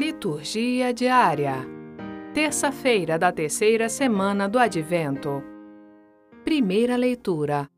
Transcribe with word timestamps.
Liturgia 0.00 0.94
diária. 0.94 1.56
Terça-feira 2.32 3.18
da 3.18 3.30
terceira 3.30 3.86
semana 3.86 4.48
do 4.48 4.58
Advento. 4.58 5.42
Primeira 6.42 6.96
leitura. 6.96 7.68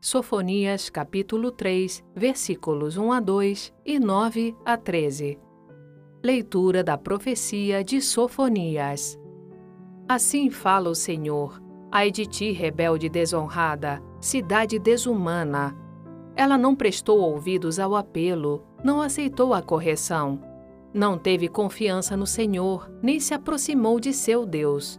Sofonias, 0.00 0.90
capítulo 0.90 1.52
3, 1.52 2.04
versículos 2.16 2.96
1 2.96 3.12
a 3.12 3.20
2 3.20 3.74
e 3.86 4.00
9 4.00 4.56
a 4.64 4.76
13. 4.76 5.38
Leitura 6.20 6.82
da 6.82 6.98
profecia 6.98 7.84
de 7.84 8.02
Sofonias. 8.02 9.16
Assim 10.08 10.50
fala 10.50 10.90
o 10.90 10.96
Senhor: 10.96 11.62
Ai 11.92 12.10
de 12.10 12.26
ti, 12.26 12.50
rebelde 12.50 13.08
desonrada, 13.08 14.02
cidade 14.20 14.80
desumana. 14.80 15.78
Ela 16.34 16.58
não 16.58 16.74
prestou 16.74 17.20
ouvidos 17.20 17.78
ao 17.78 17.94
apelo, 17.94 18.64
não 18.82 19.00
aceitou 19.00 19.54
a 19.54 19.62
correção 19.62 20.47
não 20.92 21.18
teve 21.18 21.48
confiança 21.48 22.16
no 22.16 22.26
Senhor, 22.26 22.90
nem 23.02 23.20
se 23.20 23.34
aproximou 23.34 24.00
de 24.00 24.12
seu 24.12 24.46
Deus. 24.46 24.98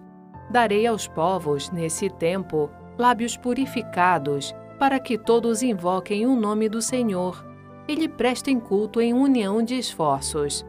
Darei 0.51 0.85
aos 0.87 1.07
povos, 1.07 1.69
nesse 1.71 2.09
tempo, 2.09 2.69
lábios 2.97 3.35
purificados, 3.37 4.53
para 4.79 4.99
que 4.99 5.17
todos 5.17 5.61
invoquem 5.61 6.25
o 6.25 6.35
nome 6.35 6.69
do 6.69 6.81
Senhor 6.81 7.45
e 7.87 7.95
lhe 7.95 8.07
prestem 8.07 8.59
culto 8.59 9.01
em 9.01 9.13
união 9.13 9.63
de 9.63 9.75
esforços. 9.75 10.65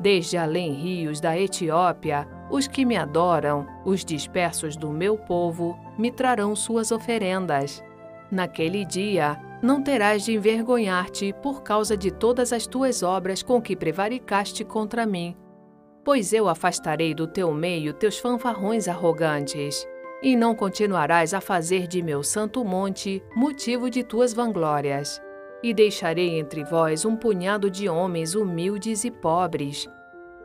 Desde 0.00 0.36
além 0.36 0.72
rios 0.72 1.20
da 1.20 1.38
Etiópia, 1.38 2.26
os 2.50 2.66
que 2.66 2.84
me 2.84 2.96
adoram, 2.96 3.66
os 3.84 4.04
dispersos 4.04 4.76
do 4.76 4.90
meu 4.90 5.16
povo, 5.16 5.78
me 5.96 6.10
trarão 6.10 6.56
suas 6.56 6.90
oferendas. 6.90 7.82
Naquele 8.30 8.84
dia, 8.84 9.40
não 9.62 9.82
terás 9.82 10.24
de 10.24 10.32
envergonhar-te 10.32 11.34
por 11.42 11.62
causa 11.62 11.96
de 11.96 12.10
todas 12.10 12.52
as 12.52 12.66
tuas 12.66 13.02
obras 13.02 13.42
com 13.42 13.60
que 13.60 13.76
prevaricaste 13.76 14.64
contra 14.64 15.04
mim. 15.04 15.36
Pois 16.02 16.32
eu 16.32 16.48
afastarei 16.48 17.14
do 17.14 17.26
teu 17.26 17.52
meio 17.52 17.92
teus 17.92 18.18
fanfarrões 18.18 18.88
arrogantes, 18.88 19.86
e 20.22 20.34
não 20.34 20.54
continuarás 20.54 21.34
a 21.34 21.40
fazer 21.40 21.86
de 21.86 22.02
meu 22.02 22.22
santo 22.22 22.64
monte 22.64 23.22
motivo 23.34 23.90
de 23.90 24.02
tuas 24.02 24.32
vanglórias. 24.32 25.20
E 25.62 25.74
deixarei 25.74 26.38
entre 26.38 26.64
vós 26.64 27.04
um 27.04 27.14
punhado 27.14 27.70
de 27.70 27.86
homens 27.86 28.34
humildes 28.34 29.04
e 29.04 29.10
pobres. 29.10 29.86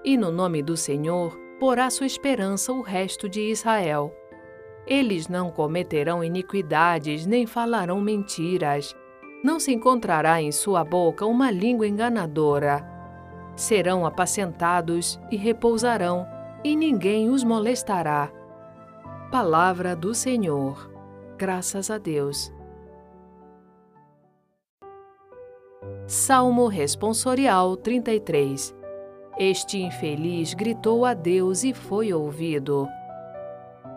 E 0.03 0.17
no 0.17 0.29
nome 0.29 0.61
do 0.61 0.75
Senhor 0.75 1.37
porá 1.57 1.89
sua 1.89 2.05
esperança 2.05 2.73
o 2.73 2.81
resto 2.81 3.29
de 3.29 3.39
Israel. 3.49 4.13
Eles 4.85 5.29
não 5.29 5.49
cometerão 5.49 6.21
iniquidades 6.21 7.25
nem 7.25 7.47
falarão 7.47 8.01
mentiras 8.01 8.93
não 9.45 9.59
se 9.59 9.71
encontrará 9.71 10.41
em 10.41 10.51
sua 10.51 10.83
boca 10.83 11.23
uma 11.23 11.51
língua 11.51 11.87
enganadora. 11.87 12.83
Serão 13.55 14.03
apacentados 14.03 15.19
e 15.29 15.37
repousarão, 15.37 16.25
e 16.63 16.75
ninguém 16.75 17.29
os 17.29 17.43
molestará. 17.43 18.31
Palavra 19.31 19.95
do 19.95 20.15
Senhor. 20.15 20.91
Graças 21.37 21.91
a 21.91 21.99
Deus. 21.99 22.51
Salmo 26.07 26.65
Responsorial 26.65 27.77
33 27.77 28.75
Este 29.37 29.77
infeliz 29.77 30.55
gritou 30.55 31.05
a 31.05 31.13
Deus 31.13 31.63
e 31.63 31.71
foi 31.71 32.11
ouvido. 32.11 32.87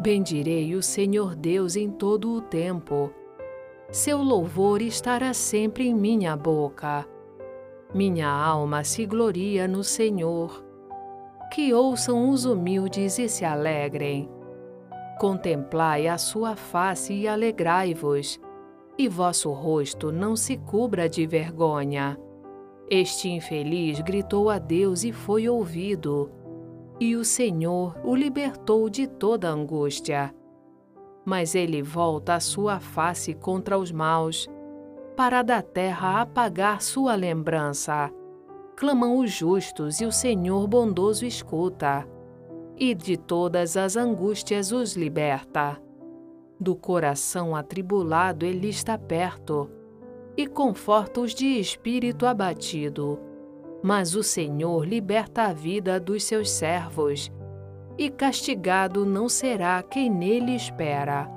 Bendirei 0.02 0.74
o 0.74 0.82
Senhor 0.82 1.34
Deus 1.34 1.74
em 1.74 1.90
todo 1.90 2.34
o 2.34 2.42
tempo 2.42 3.10
seu 3.90 4.22
louvor 4.22 4.82
estará 4.82 5.32
sempre 5.32 5.88
em 5.88 5.94
minha 5.94 6.36
boca. 6.36 7.06
Minha 7.94 8.28
alma 8.28 8.84
se 8.84 9.06
gloria 9.06 9.66
no 9.66 9.82
Senhor. 9.82 10.62
Que 11.50 11.72
ouçam 11.72 12.28
os 12.28 12.44
humildes 12.44 13.18
e 13.18 13.28
se 13.28 13.46
alegrem. 13.46 14.28
Contemplai 15.18 16.06
a 16.06 16.18
sua 16.18 16.54
face 16.54 17.14
e 17.14 17.26
alegrai-vos, 17.26 18.38
e 18.98 19.08
vosso 19.08 19.50
rosto 19.52 20.12
não 20.12 20.36
se 20.36 20.58
cubra 20.58 21.08
de 21.08 21.26
vergonha. 21.26 22.18
Este 22.90 23.30
infeliz 23.30 24.00
gritou 24.00 24.50
a 24.50 24.58
Deus 24.58 25.02
e 25.02 25.12
foi 25.12 25.48
ouvido, 25.48 26.30
e 27.00 27.16
o 27.16 27.24
Senhor 27.24 27.98
o 28.04 28.14
libertou 28.14 28.90
de 28.90 29.06
toda 29.06 29.48
angústia 29.48 30.34
mas 31.28 31.54
ele 31.54 31.82
volta 31.82 32.36
a 32.36 32.40
sua 32.40 32.80
face 32.80 33.34
contra 33.34 33.76
os 33.76 33.92
maus, 33.92 34.48
para 35.14 35.42
da 35.42 35.60
terra 35.60 36.22
apagar 36.22 36.80
sua 36.80 37.14
lembrança. 37.14 38.10
Clamam 38.74 39.18
os 39.18 39.30
justos 39.30 40.00
e 40.00 40.06
o 40.06 40.10
Senhor 40.12 40.66
bondoso 40.66 41.26
escuta, 41.26 42.08
e 42.78 42.94
de 42.94 43.18
todas 43.18 43.76
as 43.76 43.94
angústias 43.94 44.72
os 44.72 44.96
liberta. 44.96 45.78
Do 46.58 46.74
coração 46.74 47.54
atribulado 47.54 48.46
ele 48.46 48.70
está 48.70 48.96
perto, 48.96 49.68
e 50.34 50.46
conforta 50.46 51.20
os 51.20 51.34
de 51.34 51.44
espírito 51.60 52.24
abatido. 52.24 53.18
Mas 53.82 54.14
o 54.14 54.22
Senhor 54.22 54.86
liberta 54.86 55.42
a 55.42 55.52
vida 55.52 56.00
dos 56.00 56.24
seus 56.24 56.48
servos 56.50 57.30
e 57.98 58.08
castigado 58.08 59.04
não 59.04 59.28
será 59.28 59.82
quem 59.82 60.08
nele 60.08 60.54
espera. 60.54 61.28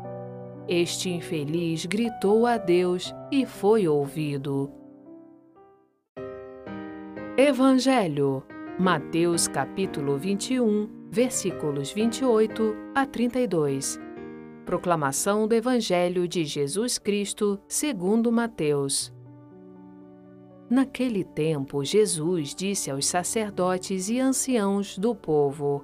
Este 0.67 1.09
infeliz 1.09 1.87
gritou 1.87 2.45
a 2.45 2.57
Deus 2.57 3.13
e 3.31 3.45
foi 3.45 3.87
ouvido. 3.87 4.71
Evangelho, 7.35 8.43
Mateus 8.77 9.47
capítulo 9.47 10.17
21, 10.17 10.87
versículos 11.09 11.91
28 11.91 12.75
a 12.93 13.05
32. 13.05 13.99
Proclamação 14.65 15.47
do 15.47 15.55
Evangelho 15.55 16.27
de 16.27 16.45
Jesus 16.45 16.99
Cristo, 16.99 17.59
segundo 17.67 18.31
Mateus. 18.31 19.11
Naquele 20.69 21.23
tempo, 21.23 21.83
Jesus 21.83 22.55
disse 22.55 22.91
aos 22.91 23.05
sacerdotes 23.07 24.07
e 24.07 24.19
anciãos 24.19 24.97
do 24.97 25.13
povo: 25.13 25.83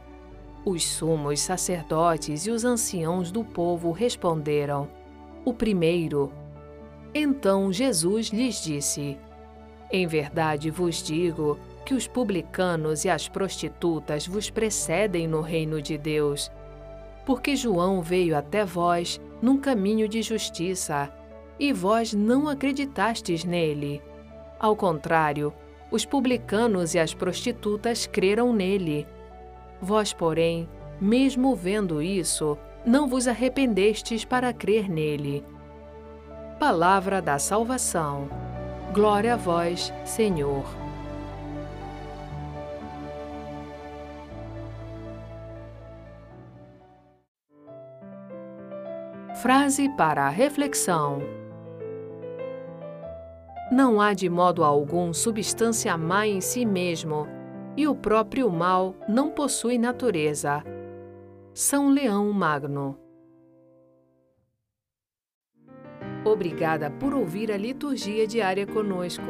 Os 0.63 0.85
sumos 0.85 1.39
sacerdotes 1.39 2.45
e 2.45 2.51
os 2.51 2.63
anciãos 2.63 3.31
do 3.31 3.43
povo 3.43 3.91
responderam: 3.91 4.87
O 5.43 5.53
primeiro. 5.53 6.31
Então 7.13 7.73
Jesus 7.73 8.27
lhes 8.27 8.61
disse: 8.63 9.17
Em 9.91 10.05
verdade 10.05 10.69
vos 10.69 11.01
digo 11.01 11.57
que 11.83 11.95
os 11.95 12.07
publicanos 12.07 13.05
e 13.05 13.09
as 13.09 13.27
prostitutas 13.27 14.27
vos 14.27 14.49
precedem 14.49 15.27
no 15.27 15.41
reino 15.41 15.81
de 15.81 15.97
Deus. 15.97 16.51
Porque 17.25 17.55
João 17.55 18.01
veio 18.01 18.37
até 18.37 18.63
vós 18.63 19.19
num 19.41 19.57
caminho 19.57 20.07
de 20.07 20.21
justiça, 20.21 21.11
e 21.59 21.73
vós 21.73 22.13
não 22.13 22.47
acreditastes 22.47 23.43
nele. 23.43 24.01
Ao 24.59 24.75
contrário, 24.75 25.51
os 25.89 26.05
publicanos 26.05 26.93
e 26.93 26.99
as 26.99 27.13
prostitutas 27.13 28.05
creram 28.05 28.53
nele. 28.53 29.07
Vós, 29.81 30.13
porém, 30.13 30.69
mesmo 30.99 31.55
vendo 31.55 32.01
isso, 32.01 32.57
não 32.85 33.07
vos 33.07 33.27
arrependestes 33.27 34.23
para 34.23 34.53
crer 34.53 34.87
nele. 34.87 35.43
Palavra 36.59 37.21
da 37.21 37.39
salvação. 37.39 38.29
Glória 38.93 39.33
a 39.33 39.37
vós, 39.37 39.91
Senhor. 40.05 40.65
Frase 49.41 49.89
para 49.97 50.27
a 50.27 50.29
reflexão. 50.29 51.23
Não 53.71 53.99
há 53.99 54.13
de 54.13 54.29
modo 54.29 54.63
algum 54.63 55.11
substância 55.13 55.97
má 55.97 56.27
em 56.27 56.41
si 56.41 56.63
mesmo, 56.63 57.27
e 57.81 57.87
o 57.87 57.95
próprio 57.95 58.51
mal 58.51 58.95
não 59.09 59.31
possui 59.31 59.79
natureza. 59.79 60.63
São 61.51 61.89
Leão 61.89 62.31
Magno. 62.31 62.95
Obrigada 66.23 66.91
por 66.91 67.15
ouvir 67.15 67.51
a 67.51 67.57
liturgia 67.57 68.27
diária 68.27 68.67
conosco. 68.67 69.25